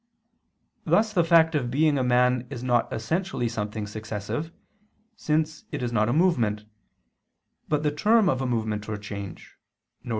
[0.83, 4.51] Thus the fact of being a man is not essentially something successive;
[5.15, 6.65] since it is not a movement,
[7.69, 9.59] but the term of a movement or change,
[10.01, 10.09] viz.